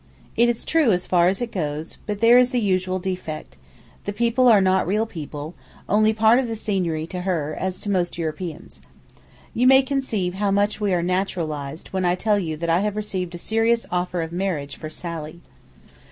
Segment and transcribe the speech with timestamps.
[0.35, 4.47] It is true as far as it goes, but there is the usual defect—the people
[4.47, 5.53] are not real people,
[5.87, 8.81] only part of the scenery to her, as to most Europeans.
[9.53, 12.95] You may conceive how much we are naturalized when I tell you that I have
[12.95, 15.39] received a serious offer of marriage for Sally.